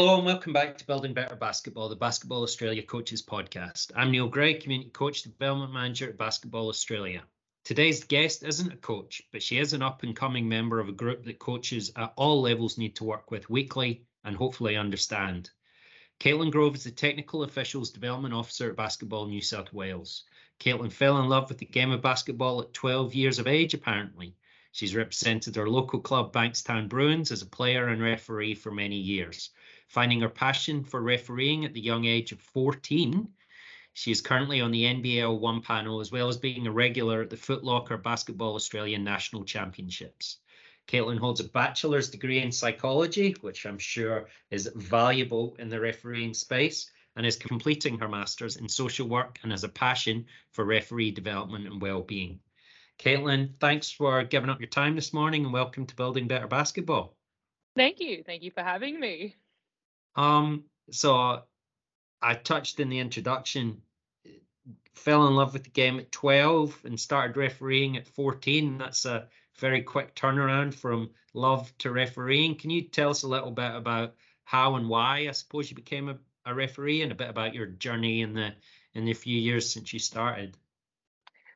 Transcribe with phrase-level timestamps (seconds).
[0.00, 3.92] Hello and welcome back to Building Better Basketball, the Basketball Australia Coaches Podcast.
[3.94, 7.22] I'm Neil Gray, Community Coach Development Manager at Basketball Australia.
[7.64, 10.92] Today's guest isn't a coach, but she is an up and coming member of a
[10.92, 15.50] group that coaches at all levels need to work with weekly and hopefully understand.
[16.18, 20.24] Caitlin Grove is the Technical Officials Development Officer at Basketball New South Wales.
[20.60, 24.34] Caitlin fell in love with the game of basketball at 12 years of age, apparently.
[24.72, 29.50] She's represented her local club, Bankstown Bruins, as a player and referee for many years.
[29.90, 33.28] Finding her passion for refereeing at the young age of 14,
[33.92, 37.30] she is currently on the NBL One panel as well as being a regular at
[37.30, 40.38] the Footlocker Basketball Australian National Championships.
[40.86, 46.34] Caitlin holds a bachelor's degree in psychology, which I'm sure is valuable in the refereeing
[46.34, 51.10] space, and is completing her master's in social work and has a passion for referee
[51.10, 52.38] development and well-being.
[53.00, 57.16] Caitlin, thanks for giving up your time this morning and welcome to Building Better Basketball.
[57.74, 58.22] Thank you.
[58.22, 59.34] Thank you for having me.
[60.16, 61.42] Um, so
[62.22, 63.82] I touched in the introduction,
[64.94, 68.78] fell in love with the game at 12 and started refereeing at 14.
[68.78, 72.56] That's a very quick turnaround from love to refereeing.
[72.56, 76.08] Can you tell us a little bit about how and why I suppose you became
[76.08, 78.52] a, a referee and a bit about your journey in the
[78.94, 80.56] in the few years since you started?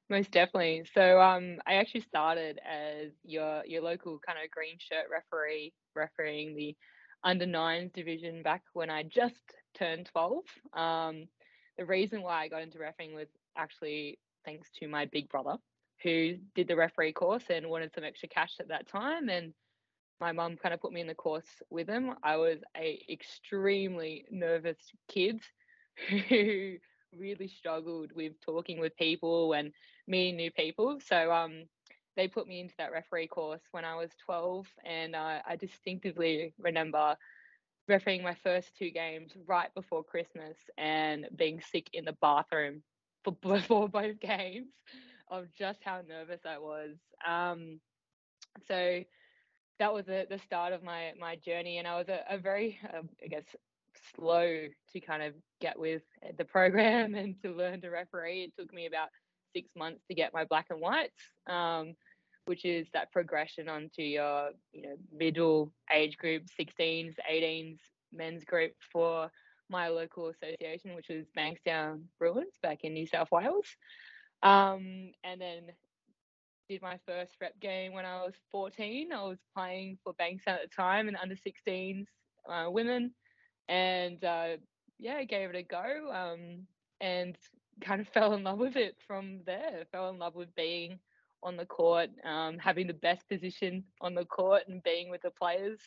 [0.08, 0.84] Most definitely.
[0.94, 6.54] So um, I actually started as your your local kind of green shirt referee, refereeing
[6.54, 6.76] the
[7.24, 9.42] under nines division back when I just
[9.74, 10.44] turned 12.
[10.74, 11.26] Um,
[11.78, 15.56] the reason why I got into refereeing was actually thanks to my big brother,
[16.02, 19.28] who did the referee course and wanted some extra cash at that time.
[19.28, 19.54] And
[20.20, 22.12] my mum kind of put me in the course with him.
[22.22, 24.78] I was a extremely nervous
[25.08, 25.40] kid
[26.28, 26.76] who
[27.16, 29.72] really struggled with talking with people and
[30.06, 30.98] meeting new people.
[31.04, 31.64] So um,
[32.16, 36.54] they put me into that referee course when I was 12, and uh, I distinctively
[36.58, 37.16] remember
[37.88, 42.82] refereeing my first two games right before Christmas and being sick in the bathroom
[43.24, 44.68] for before both games
[45.28, 46.96] of just how nervous I was.
[47.26, 47.80] Um,
[48.68, 49.02] so
[49.78, 52.78] that was the, the start of my my journey, and I was a, a very,
[52.92, 53.44] uh, I guess,
[54.14, 56.02] slow to kind of get with
[56.38, 58.44] the program and to learn to referee.
[58.44, 59.08] It took me about
[59.54, 61.12] six months to get my black and whites,
[61.48, 61.94] um,
[62.46, 67.78] which is that progression onto your you know middle age group, 16s, 18s
[68.12, 69.30] men's group for
[69.70, 73.66] my local association, which was Bankstown Bruins back in New South Wales.
[74.42, 75.62] Um, and then
[76.68, 79.12] did my first rep game when I was 14.
[79.12, 82.06] I was playing for Bankstown at the time and under 16s
[82.48, 83.12] uh, women,
[83.68, 84.56] and uh,
[84.98, 86.10] yeah, gave it a go.
[86.12, 86.66] Um,
[87.00, 87.36] and
[87.80, 89.84] kind of fell in love with it from there.
[89.92, 90.98] Fell in love with being
[91.44, 95.30] on the court, um, having the best position on the court, and being with the
[95.30, 95.78] players.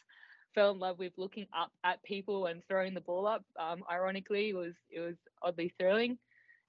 [0.55, 3.43] Fell in love with looking up at people and throwing the ball up.
[3.59, 6.17] Um, ironically, it was it was oddly thrilling,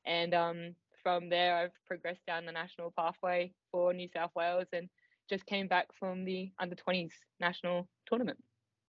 [0.04, 4.88] and um, from there I've progressed down the national pathway for New South Wales and
[5.28, 8.42] just came back from the under 20s national tournament.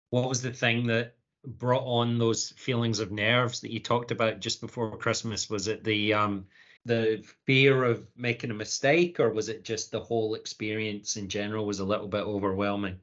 [0.09, 1.15] What was the thing that
[1.45, 5.49] brought on those feelings of nerves that you talked about just before Christmas?
[5.49, 6.45] Was it the um,
[6.85, 11.65] the fear of making a mistake, or was it just the whole experience in general
[11.65, 12.99] was a little bit overwhelming?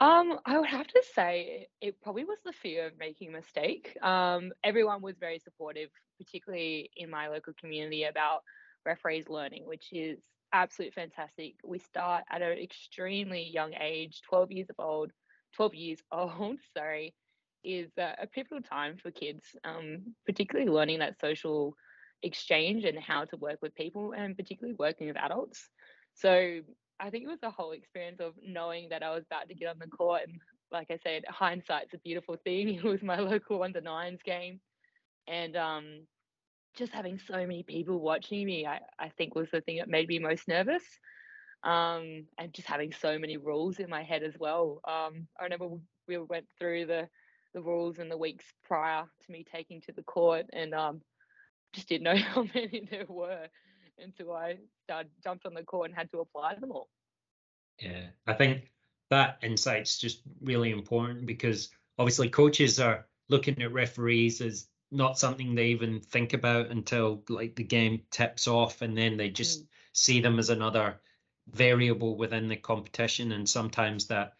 [0.00, 3.96] Um, I would have to say it probably was the fear of making a mistake.
[4.00, 8.42] Um, everyone was very supportive, particularly in my local community, about
[8.86, 10.18] referees learning, which is
[10.52, 11.54] absolutely fantastic.
[11.64, 15.10] We start at an extremely young age, 12 years of old,
[15.56, 17.14] 12 years old, sorry,
[17.64, 21.74] is a, pivotal time for kids, um, particularly learning that social
[22.22, 25.68] exchange and how to work with people and particularly working with adults.
[26.14, 26.60] So
[27.00, 29.68] I think it was the whole experience of knowing that I was about to get
[29.68, 30.40] on the court and
[30.70, 32.68] like I said, hindsight's a beautiful thing.
[32.74, 34.60] It was my local under nines game.
[35.26, 36.06] And um,
[36.76, 40.08] just having so many people watching me, I, I think was the thing that made
[40.08, 40.84] me most nervous
[41.64, 44.80] um, and just having so many rules in my head as well.
[44.86, 45.68] Um, I remember
[46.06, 47.08] we went through the
[47.54, 51.00] the rules in the weeks prior to me taking to the court, and um,
[51.72, 53.48] just didn't know how many there were
[53.98, 56.88] until I started jumped on the court and had to apply them all.
[57.80, 58.70] Yeah, I think
[59.10, 65.54] that insight's just really important because obviously coaches are looking at referees as not something
[65.54, 69.66] they even think about until like the game tips off and then they just mm.
[69.92, 71.00] see them as another
[71.50, 74.32] variable within the competition and sometimes that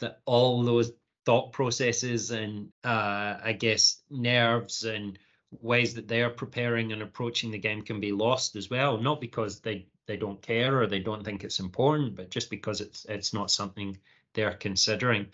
[0.00, 0.92] that all those
[1.24, 5.18] thought processes and uh, I guess nerves and
[5.60, 8.98] ways that they are preparing and approaching the game can be lost as well.
[8.98, 12.80] Not because they they don't care or they don't think it's important, but just because
[12.80, 13.98] it's it's not something
[14.34, 15.26] they're considering.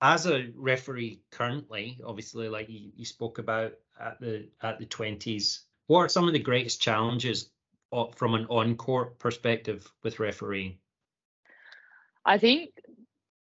[0.00, 5.64] as a referee currently, obviously, like you, you spoke about at the at the twenties,
[5.86, 7.50] what are some of the greatest challenges
[8.16, 10.78] from an on-court perspective with refereeing?
[12.24, 12.70] I think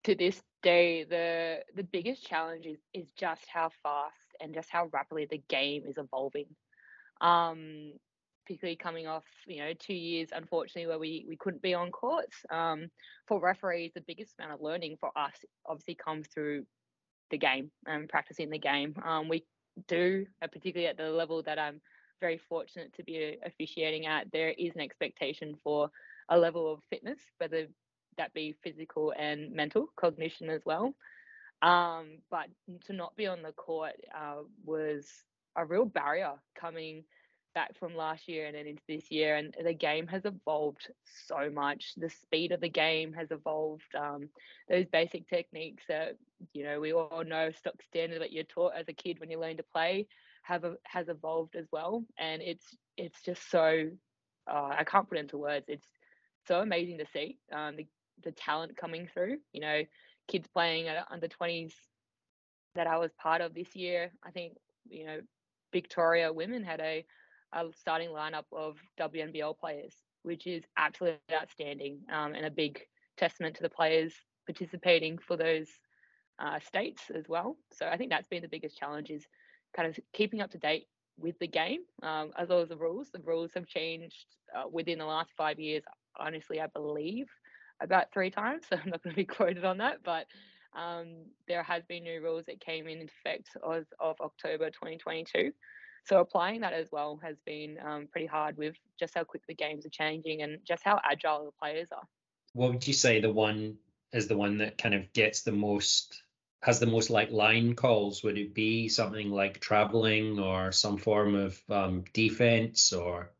[0.04, 4.88] to this day, the the biggest challenge is is just how fast and just how
[4.92, 6.46] rapidly the game is evolving.
[7.20, 7.92] Um,
[8.46, 12.34] particularly coming off, you know, two years, unfortunately, where we, we couldn't be on courts.
[12.50, 12.88] Um,
[13.26, 15.34] for referees, the biggest amount of learning for us
[15.66, 16.64] obviously comes through
[17.30, 18.94] the game and practicing the game.
[19.04, 19.44] Um, we
[19.86, 21.80] do, uh, particularly at the level that I'm
[22.20, 25.90] very fortunate to be officiating at, there is an expectation for
[26.30, 27.66] a level of fitness, whether
[28.16, 30.94] that be physical and mental cognition as well.
[31.62, 32.46] Um, but
[32.86, 35.06] to not be on the court uh, was
[35.56, 37.04] a real barrier coming
[37.54, 39.34] back from last year and then into this year.
[39.36, 40.90] And the game has evolved
[41.26, 41.94] so much.
[41.96, 43.94] The speed of the game has evolved.
[43.98, 44.28] Um,
[44.68, 46.16] those basic techniques that
[46.54, 49.40] you know we all know stock standard that you're taught as a kid when you
[49.40, 50.06] learn to play
[50.42, 52.04] have has evolved as well.
[52.18, 53.88] And it's it's just so
[54.50, 55.66] uh, I can't put into words.
[55.68, 55.86] It's
[56.46, 57.86] so amazing to see um, the
[58.24, 59.38] the talent coming through.
[59.52, 59.82] You know,
[60.28, 61.72] kids playing at under 20s
[62.74, 64.12] that I was part of this year.
[64.24, 64.54] I think
[64.88, 65.20] you know
[65.72, 67.04] Victoria women had a
[67.52, 72.80] a starting lineup of WNBL players, which is absolutely outstanding um, and a big
[73.16, 74.12] testament to the players
[74.46, 75.68] participating for those
[76.38, 77.56] uh, states as well.
[77.72, 79.26] So I think that's been the biggest challenge is
[79.74, 80.86] kind of keeping up to date
[81.18, 83.10] with the game um, as well as the rules.
[83.12, 84.26] The rules have changed
[84.56, 85.82] uh, within the last five years.
[86.18, 87.26] Honestly, I believe
[87.80, 88.64] about three times.
[88.68, 90.26] So I'm not going to be quoted on that, but
[90.74, 95.52] um, there has been new rules that came in effect of, of October 2022.
[96.04, 99.54] So applying that as well has been um, pretty hard with just how quick the
[99.54, 102.06] games are changing and just how agile the players are.
[102.54, 103.76] What would you say the one
[104.12, 106.22] is the one that kind of gets the most
[106.62, 108.24] has the most like line calls?
[108.24, 113.30] Would it be something like traveling or some form of um, defense or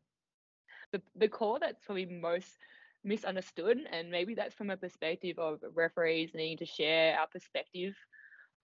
[0.91, 2.57] the the call that's probably most
[3.03, 7.93] misunderstood and maybe that's from a perspective of referees needing to share our perspective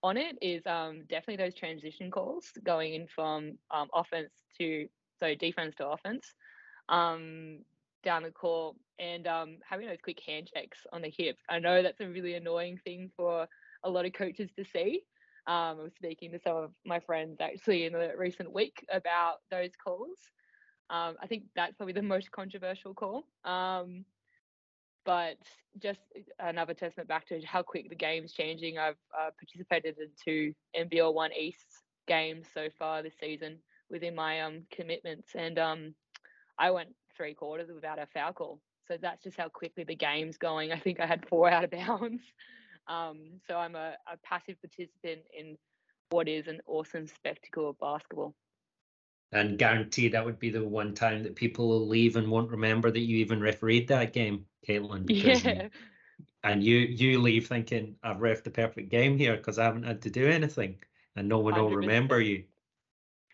[0.02, 4.86] on it is um, definitely those transition calls going in from um, offense to
[5.18, 6.34] so defense to offense
[6.88, 7.58] um,
[8.04, 11.36] down the court and um, having those quick hand checks on the hip.
[11.48, 13.46] I know that's a really annoying thing for
[13.84, 15.02] a lot of coaches to see.
[15.46, 19.36] Um, I was speaking to some of my friends actually in the recent week about
[19.50, 20.18] those calls.
[20.90, 23.24] Um, I think that's probably the most controversial call.
[25.06, 25.36] But
[25.80, 26.00] just
[26.40, 28.76] another testament back to how quick the game's changing.
[28.76, 31.64] I've uh, participated in two NBL One East
[32.06, 33.58] games so far this season
[33.90, 35.94] within my um commitments, and um
[36.58, 38.60] I went three quarters without a foul call.
[38.88, 40.72] So that's just how quickly the game's going.
[40.72, 42.22] I think I had four out of bounds.
[42.88, 45.56] Um, so I'm a, a passive participant in
[46.10, 48.34] what is an awesome spectacle of basketball
[49.32, 52.90] and guarantee that would be the one time that people will leave and won't remember
[52.90, 55.06] that you even refereed that game, Caitlin.
[55.08, 55.68] Yeah.
[56.44, 60.02] and you you leave thinking I've ref the perfect game here because I haven't had
[60.02, 60.76] to do anything,
[61.16, 61.58] and no one 100%.
[61.58, 62.44] will remember you.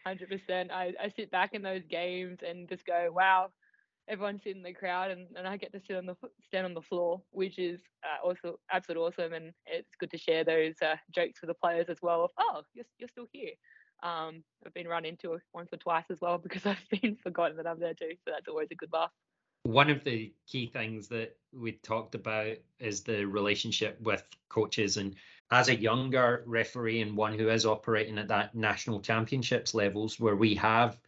[0.07, 0.71] Hundred percent.
[0.73, 3.51] I I sit back in those games and just go, wow.
[4.09, 6.75] Everyone's sitting in the crowd, and, and I get to sit on the stand on
[6.75, 9.33] the floor, which is uh, also absolutely awesome.
[9.33, 12.25] And it's good to share those uh, jokes with the players as well.
[12.25, 13.53] Of oh, you're you're still here
[14.03, 17.67] um, I've been run into once or twice as well because I've been forgotten that
[17.67, 18.13] I'm there too.
[18.25, 19.11] So that's always a good laugh.
[19.65, 24.97] One of the key things that we talked about is the relationship with coaches.
[24.97, 25.15] And
[25.51, 30.37] as a younger referee and one who is operating at that national championships levels, where
[30.37, 30.99] we have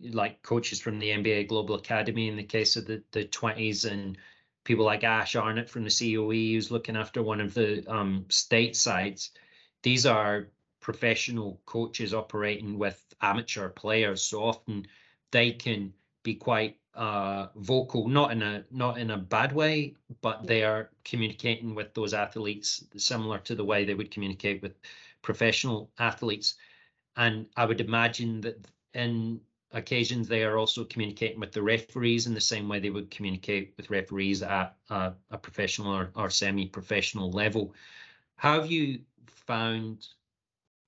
[0.00, 4.18] like coaches from the NBA Global Academy in the case of the, the 20s and
[4.64, 8.76] people like Ash Arnott from the COE who's looking after one of the um, state
[8.76, 9.30] sides.
[9.82, 10.48] These are
[10.80, 14.86] professional coaches operating with amateur players so often
[15.30, 20.46] they can be quite uh, vocal not in a not in a bad way but
[20.46, 24.72] they are communicating with those athletes similar to the way they would communicate with
[25.22, 26.54] professional athletes.
[27.16, 29.40] And i would imagine that in
[29.72, 33.74] occasions they are also communicating with the referees in the same way they would communicate
[33.76, 37.74] with referees at a, a professional or, or semi-professional level.
[38.36, 40.06] How have you found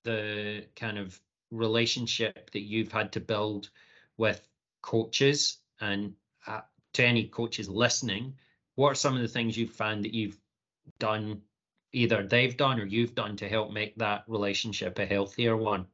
[0.03, 1.19] the kind of
[1.51, 3.69] relationship that you've had to build
[4.17, 4.47] with
[4.81, 6.13] coaches and
[6.47, 6.61] uh,
[6.93, 8.33] to any coaches listening
[8.75, 10.37] what are some of the things you've found that you've
[10.99, 11.41] done
[11.93, 15.85] either they've done or you've done to help make that relationship a healthier one?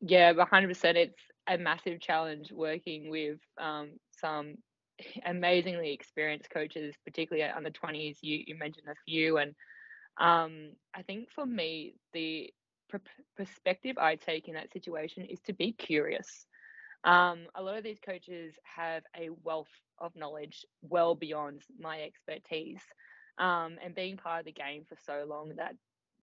[0.00, 4.56] Yeah 100% it's a massive challenge working with um, some
[5.26, 9.54] amazingly experienced coaches particularly on the 20s you, you mentioned a few and
[10.18, 12.52] Um, I think for me, the
[12.88, 12.98] pr-
[13.36, 16.46] perspective I take in that situation is to be curious.
[17.04, 22.80] Um, a lot of these coaches have a wealth of knowledge well beyond my expertise.
[23.38, 25.74] Um, and being part of the game for so long, that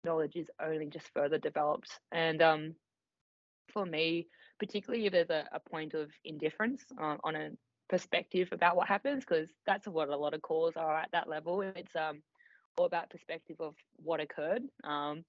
[0.05, 1.91] knowledge is only just further developed.
[2.13, 2.75] And um,
[3.73, 7.51] for me, particularly if there's a, a point of indifference on, on a
[7.89, 11.63] perspective about what happens, because that's what a lot of calls are at that level.
[11.63, 12.23] It's um,
[12.77, 14.63] all about perspective of what occurred.
[14.85, 15.25] Um,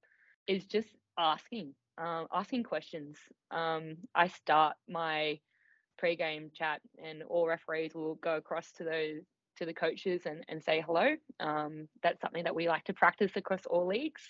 [0.48, 3.18] is just asking, um, asking questions.
[3.52, 5.40] Um, I start my
[5.98, 9.22] pre-game chat, and all referees will go across to those
[9.58, 11.16] to the coaches and, and say hello.
[11.42, 14.22] Um, that's something that we like to practice across all leagues.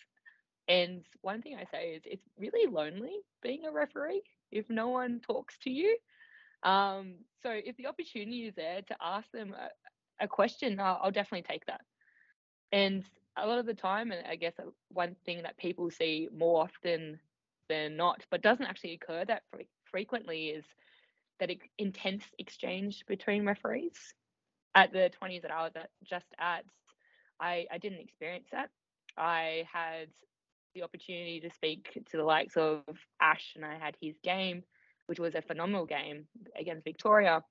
[0.67, 5.19] And one thing I say is it's really lonely being a referee if no one
[5.19, 5.97] talks to you.
[6.63, 11.11] Um, so if the opportunity is there to ask them a, a question, I'll, I'll,
[11.11, 11.81] definitely take that.
[12.71, 13.03] And
[13.38, 14.53] a lot of the time, and I guess
[14.89, 17.19] one thing that people see more often
[17.69, 19.43] than not, but doesn't actually occur that
[19.85, 20.65] frequently, is
[21.39, 24.13] that intense exchange between referees.
[24.75, 26.63] At the 20s that I was at, just at,
[27.39, 28.69] I, I didn't experience that.
[29.17, 30.09] I had
[30.75, 32.83] the opportunity to speak to the likes of
[33.21, 34.63] Ash, and I had his game,
[35.07, 36.25] which was a phenomenal game
[36.59, 37.43] against Victoria,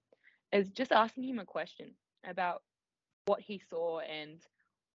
[0.52, 1.90] is just asking him a question
[2.28, 2.62] about
[3.26, 4.40] what he saw and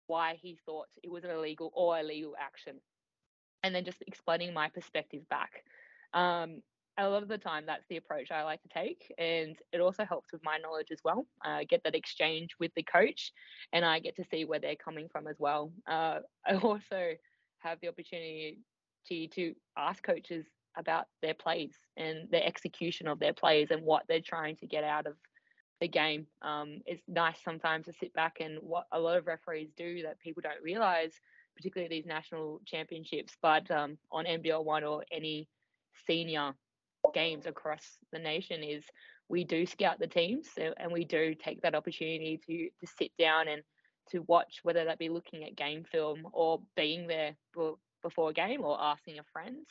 [0.08, 2.76] why he thought it was an illegal or illegal action,
[3.64, 5.64] and then just explaining my perspective back.
[6.14, 6.62] Um,
[6.98, 10.04] a lot of the time, that's the approach I like to take, and it also
[10.04, 11.26] helps with my knowledge as well.
[11.42, 13.32] I get that exchange with the coach,
[13.72, 15.72] and I get to see where they're coming from as well.
[15.90, 17.14] Uh, I also
[17.60, 18.60] have the opportunity
[19.10, 20.46] to, ask coaches
[20.78, 24.84] about their plays and their execution of their plays and what they're trying to get
[24.84, 25.16] out of
[25.82, 26.28] the game.
[26.42, 30.20] Um, it's nice sometimes to sit back and what a lot of referees do that
[30.20, 31.14] people don't realize,
[31.56, 35.48] particularly these national championships, but um, on NBL one or any
[36.08, 36.54] senior
[37.14, 38.84] games across the nation is
[39.28, 43.48] we do scout the teams and we do take that opportunity to to sit down
[43.48, 43.64] and
[44.12, 47.36] to watch, whether that be looking at game film or being there
[48.02, 49.66] before a game or asking a friend.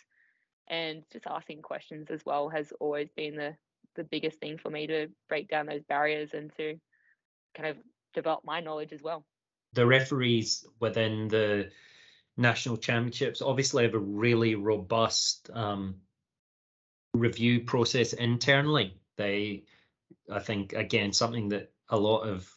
[0.68, 3.56] And just asking questions as well has always been the,
[3.96, 6.76] the biggest thing for me to break down those barriers and to
[7.56, 7.76] kind of
[8.14, 9.24] develop my knowledge as well.
[9.72, 11.70] The referees within the
[12.36, 15.96] national championships obviously have a really robust um,
[17.14, 19.00] review process internally.
[19.16, 19.64] They,
[20.30, 22.50] I think, again, something that a lot of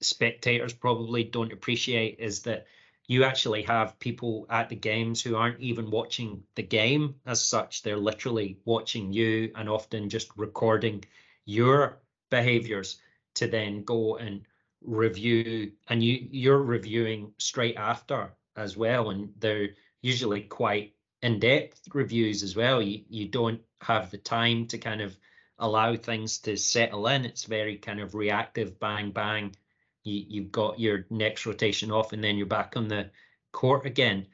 [0.00, 2.66] spectators probably don't appreciate is that
[3.06, 7.82] you actually have people at the games who aren't even watching the game as such.
[7.82, 11.04] They're literally watching you and often just recording
[11.44, 11.98] your
[12.30, 13.00] behaviors
[13.34, 14.42] to then go and
[14.82, 19.68] review and you you're reviewing straight after as well and they're
[20.02, 22.80] usually quite in-depth reviews as well.
[22.80, 25.16] You, you don't have the time to kind of
[25.58, 27.24] allow things to settle in.
[27.24, 29.54] It's very kind of reactive bang bang.
[30.02, 33.10] You, you've got your next rotation off and then you're back on the
[33.52, 34.26] court again.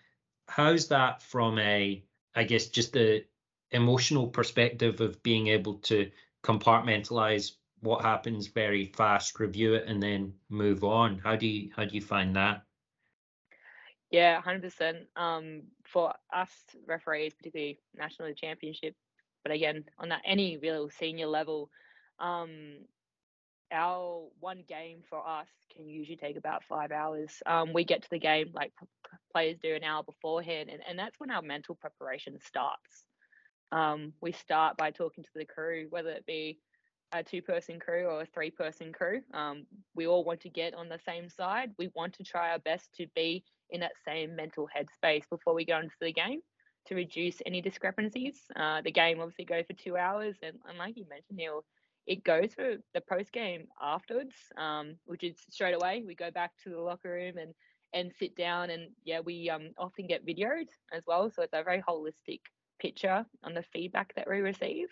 [0.49, 3.25] How's that from a, I guess, just the
[3.73, 6.11] emotional perspective of being able to
[6.45, 7.53] compartmentalize
[7.87, 11.19] what happens very fast, review it, and then move on?
[11.19, 12.62] How do you how do you find that?
[14.11, 14.99] Yeah, hundred percent.
[15.16, 16.50] Um, for us
[16.87, 18.95] referees, particularly national championship,
[19.43, 21.71] but again on that any real senior level,
[22.19, 22.78] um,
[23.73, 27.43] our one game for us can usually take about five hours.
[27.47, 28.73] Um, we get to the game like
[29.33, 33.05] players do an hour beforehand, and, and that's when our mental preparation starts.
[33.73, 36.59] Um, we start by talking to the crew, whether it be
[37.13, 39.21] a two person crew or a three person crew.
[39.33, 41.71] Um, we all want to get on the same side.
[41.79, 45.65] We want to try our best to be in that same mental headspace before we
[45.65, 46.41] go into the game
[46.87, 48.43] to reduce any discrepancies.
[48.55, 51.65] Uh, the game obviously goes for two hours, and, and like you mentioned, Neil,
[52.07, 56.05] it goes for the post game afterwards, um, which is straight away.
[56.07, 57.53] We go back to the locker room and
[57.93, 61.31] and sit down, and yeah, we um, often get videoed as well.
[61.31, 62.41] So it's a very holistic
[62.81, 64.89] picture on the feedback that we receive.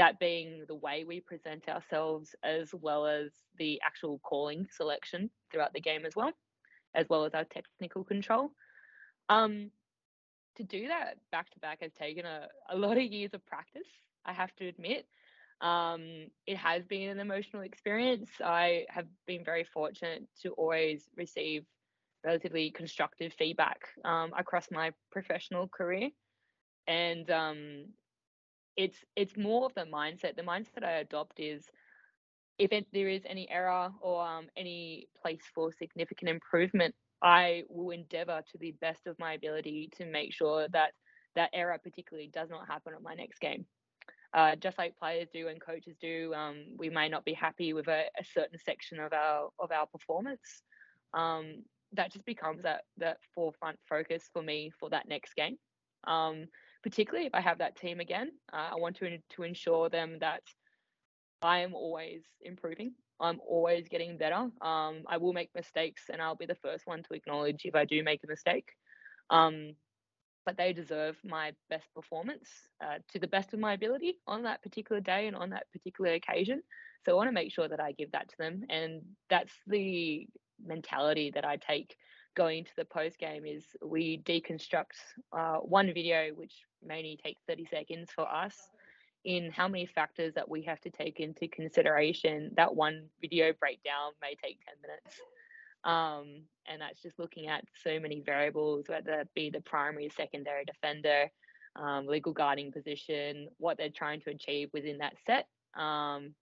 [0.00, 5.74] That being the way we present ourselves, as well as the actual calling selection throughout
[5.74, 6.32] the game as well,
[6.94, 8.50] as well as our technical control.
[9.28, 9.70] Um,
[10.56, 13.86] to do that back to back has taken a, a lot of years of practice,
[14.24, 15.04] I have to admit.
[15.60, 18.30] Um, it has been an emotional experience.
[18.42, 21.66] I have been very fortunate to always receive
[22.24, 26.08] relatively constructive feedback um, across my professional career,
[26.86, 27.84] and um,
[28.80, 30.36] it's it's more of the mindset.
[30.36, 31.66] The mindset I adopt is
[32.58, 37.90] if it, there is any error or um, any place for significant improvement, I will
[37.90, 40.92] endeavor to the best of my ability to make sure that
[41.36, 43.66] that error particularly does not happen on my next game.
[44.32, 47.88] Uh, just like players do and coaches do, um, we may not be happy with
[47.88, 50.62] a, a, certain section of our of our performance.
[51.12, 55.56] Um, that just becomes that that forefront focus for me for that next game.
[56.06, 56.46] Um,
[56.82, 60.42] particularly if I have that team again, uh, I want to to ensure them that
[61.42, 62.92] I am always improving.
[63.20, 64.50] I'm always getting better.
[64.62, 67.84] Um, I will make mistakes, and I'll be the first one to acknowledge if I
[67.84, 68.70] do make a mistake.
[69.28, 69.74] Um,
[70.46, 72.48] but they deserve my best performance
[72.82, 76.14] uh, to the best of my ability on that particular day and on that particular
[76.14, 76.62] occasion.
[77.04, 80.26] So I want to make sure that I give that to them, and that's the
[80.64, 81.94] mentality that I take
[82.36, 83.44] going to the post game.
[83.44, 84.96] Is we deconstruct
[85.32, 88.54] uh, one video, which may only take 30 seconds for us,
[89.24, 92.52] in how many factors that we have to take into consideration.
[92.56, 95.20] That one video breakdown may take 10 minutes.
[95.84, 100.64] Um, and that's just looking at so many variables, whether it be the primary, secondary
[100.64, 101.30] defender,
[101.76, 105.46] um, legal guarding position, what they're trying to achieve within that set.
[105.80, 106.34] Um,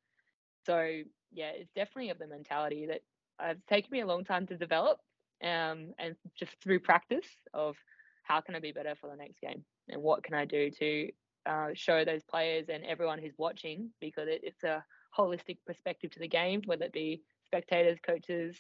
[0.67, 1.01] so
[1.33, 3.01] yeah, it's definitely of the mentality that
[3.41, 4.99] it's taken me a long time to develop,
[5.43, 7.77] um, and just through practice of
[8.23, 11.09] how can I be better for the next game and what can I do to
[11.47, 14.85] uh, show those players and everyone who's watching because it, it's a
[15.17, 18.57] holistic perspective to the game, whether it be spectators, coaches,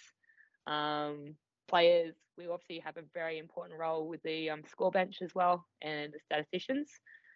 [0.66, 1.34] um,
[1.68, 2.14] players.
[2.36, 6.12] We obviously have a very important role with the um, score bench as well and
[6.12, 6.88] the statisticians.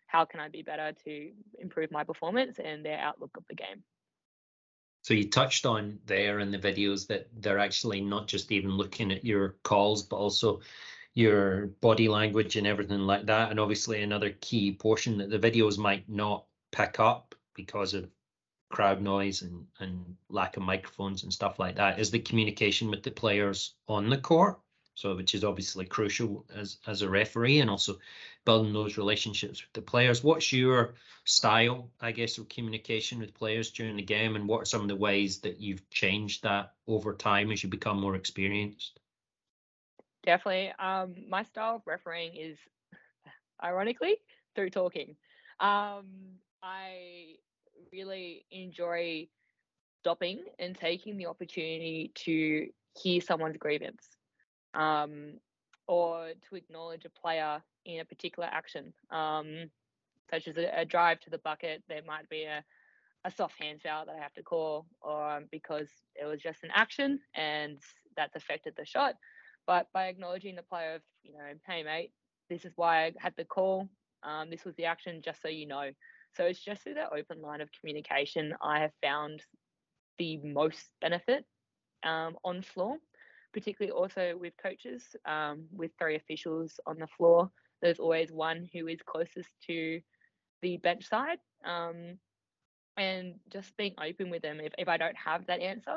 [0.07, 3.83] How can I be better to improve my performance and their outlook of the game?
[5.03, 9.11] So you touched on there in the videos that they're actually not just even looking
[9.13, 10.61] at your calls, but also
[11.15, 13.51] your body language and everything like that.
[13.51, 18.09] And obviously another key portion that the videos might not pick up because of
[18.71, 23.03] crowd noise and, and lack of microphones and stuff like that is the communication with
[23.03, 24.59] the players on the court.
[24.95, 27.99] So, which is obviously crucial as as a referee, and also
[28.45, 30.23] building those relationships with the players.
[30.23, 34.67] What's your style, I guess, of communication with players during the game, and what are
[34.67, 39.01] some of the ways that you've changed that over time as you become more experienced?
[40.25, 40.73] Definitely.
[40.79, 42.59] Um, my style of refereeing is,
[43.65, 44.17] ironically,
[44.55, 45.17] through talking.
[45.59, 46.07] Um,
[46.63, 47.37] I
[47.93, 49.29] really enjoy
[50.01, 54.07] stopping and taking the opportunity to hear someone's grievance
[54.75, 55.35] um,
[55.87, 59.71] or to acknowledge a player in a particular action, um,
[60.31, 61.83] such as a, a, drive to the bucket.
[61.89, 62.65] There might be a,
[63.25, 66.63] a soft hand foul that I have to call, or um, because it was just
[66.63, 67.79] an action and
[68.17, 69.15] that's affected the shot.
[69.67, 72.13] But by acknowledging the player of, you know, hey mate,
[72.49, 73.89] this is why I had the call.
[74.23, 75.91] Um, this was the action, just so you know.
[76.37, 79.43] So it's just through that open line of communication I have found
[80.19, 81.45] the most benefit
[82.05, 82.97] um, on floor,
[83.53, 87.51] particularly also with coaches, um, with three officials on the floor.
[87.81, 90.01] There's always one who is closest to
[90.63, 91.39] the bench side.
[91.65, 92.19] Um,
[92.97, 94.61] and just being open with them.
[94.61, 95.97] If, if I don't have that answer,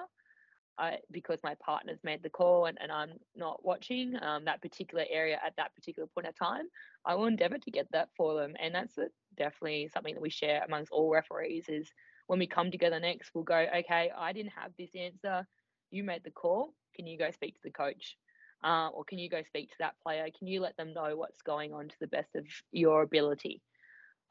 [0.78, 5.06] I, because my partner's made the call and, and I'm not watching um, that particular
[5.10, 6.66] area at that particular point of time,
[7.06, 8.56] I will endeavour to get that for them.
[8.62, 8.98] And that's
[9.38, 11.90] definitely something that we share amongst all referees is
[12.28, 15.48] when we come together next, we'll go, okay, I didn't have this answer.
[15.92, 16.74] You made the call.
[16.96, 18.18] Can you go speak to the coach?
[18.64, 20.28] Uh, or can you go speak to that player?
[20.38, 23.62] Can you let them know what's going on to the best of your ability?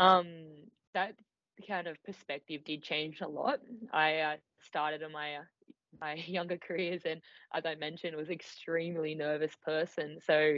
[0.00, 0.46] Um,
[0.94, 1.14] that
[1.68, 3.60] kind of perspective did change a lot.
[3.92, 5.42] I uh, started on my uh,
[6.00, 7.20] my younger careers and
[7.52, 10.54] as i mentioned was extremely nervous person so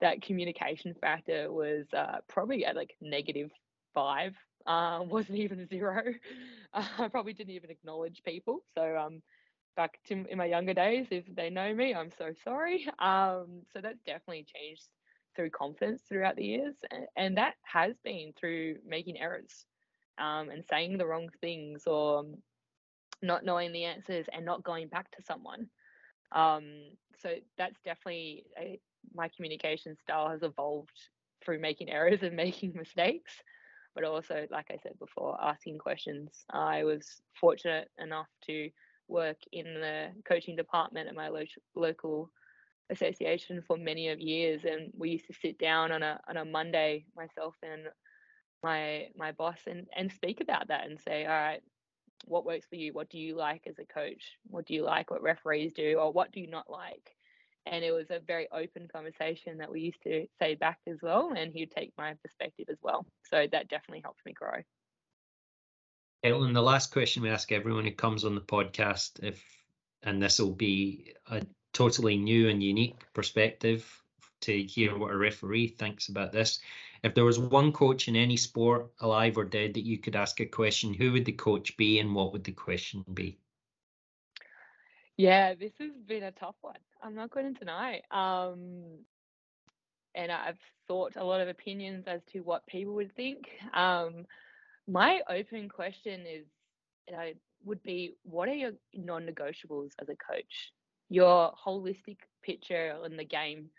[0.00, 3.50] that communication factor was uh, probably at like negative
[3.94, 4.34] five
[4.66, 6.02] uh, wasn't even zero
[6.74, 9.22] i probably didn't even acknowledge people so um
[9.76, 13.80] back to in my younger days if they know me i'm so sorry um so
[13.82, 14.88] that's definitely changed
[15.34, 19.64] through confidence throughout the years and, and that has been through making errors
[20.18, 22.24] um, and saying the wrong things or
[23.22, 25.68] not knowing the answers and not going back to someone.
[26.32, 26.64] Um,
[27.20, 28.80] so that's definitely a,
[29.14, 31.08] my communication style has evolved
[31.44, 33.32] through making errors and making mistakes,
[33.94, 36.44] but also, like I said before, asking questions.
[36.50, 38.70] I was fortunate enough to
[39.12, 41.44] work in the coaching department at my lo-
[41.74, 42.30] local
[42.90, 46.44] association for many of years, and we used to sit down on a on a
[46.44, 47.82] Monday, myself and
[48.62, 51.62] my my boss, and and speak about that and say, all right,
[52.24, 52.92] what works for you?
[52.92, 54.38] What do you like as a coach?
[54.48, 55.10] What do you like?
[55.10, 55.98] What referees do?
[55.98, 57.16] Or what do you not like?
[57.66, 61.32] And it was a very open conversation that we used to say back as well
[61.36, 63.06] and he'd take my perspective as well.
[63.30, 64.62] So that definitely helped me grow
[66.24, 69.42] Ellen, the last question we ask everyone who comes on the podcast if
[70.04, 74.02] and this will be a totally new and unique perspective
[74.42, 76.60] to hear what a referee thinks about this.
[77.02, 80.40] If there was one coach in any sport, alive or dead, that you could ask
[80.40, 83.38] a question, who would the coach be and what would the question be?
[85.16, 86.78] Yeah, this has been a tough one.
[87.02, 88.00] I'm not going to deny.
[88.10, 88.82] Um,
[90.14, 93.48] and I've thought a lot of opinions as to what people would think.
[93.74, 94.26] Um,
[94.88, 96.46] my open question is,
[97.12, 100.72] uh, would be, what are your non-negotiables as a coach?
[101.08, 103.70] Your holistic picture in the game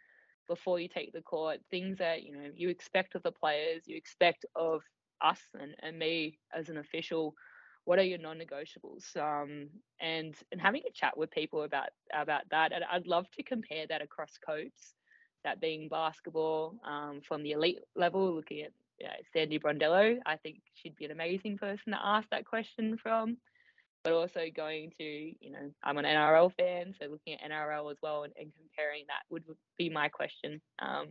[0.48, 3.96] before you take the court, things that you know you expect of the players, you
[3.96, 4.82] expect of
[5.22, 7.34] us and, and me as an official.
[7.86, 9.16] What are your non-negotiables?
[9.18, 12.72] Um, and and having a chat with people about about that.
[12.72, 14.94] And I'd love to compare that across codes,
[15.44, 20.18] that being basketball um, from the elite level, looking at know, Sandy Brondello.
[20.26, 23.38] I think she'd be an amazing person to ask that question from
[24.04, 27.98] but also going to, you know, I'm an NRL fan, so looking at NRL as
[28.02, 29.44] well and, and comparing that would
[29.78, 31.08] be my question um,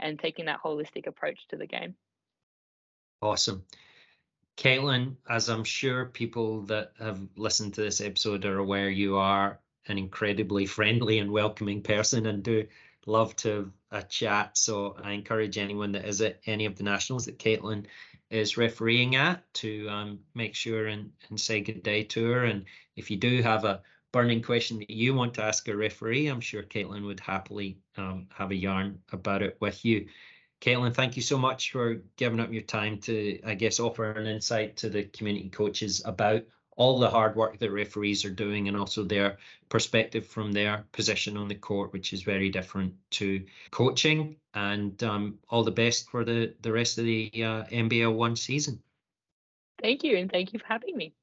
[0.00, 1.94] and taking that holistic approach to the game.
[3.22, 3.64] Awesome.
[4.56, 9.60] Caitlin, as I'm sure people that have listened to this episode are aware, you are
[9.86, 12.66] an incredibly friendly and welcoming person and do
[13.06, 14.58] love to a chat.
[14.58, 17.86] So I encourage anyone that is at any of the nationals that Caitlin
[18.28, 22.44] is refereeing at to um, make sure and, and say good day to her.
[22.44, 22.64] And
[22.96, 26.40] if you do have a burning question that you want to ask a referee, I'm
[26.40, 30.06] sure Caitlin would happily um, have a yarn about it with you.
[30.60, 34.26] Caitlin, thank you so much for giving up your time to, I guess, offer an
[34.26, 36.42] insight to the community coaches about
[36.76, 41.36] all the hard work that referees are doing and also their perspective from their position
[41.36, 44.36] on the court, which is very different to coaching.
[44.54, 48.82] And um, all the best for the, the rest of the uh, NBL one season.
[49.80, 50.16] Thank you.
[50.16, 51.14] And thank you for having me.